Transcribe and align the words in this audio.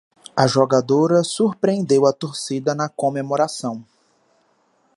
A 0.35 0.47
jogadora 0.47 1.21
surpreendeu 1.23 2.07
a 2.07 2.11
torcida 2.11 2.73
na 2.73 2.89
comemoração 2.89 3.85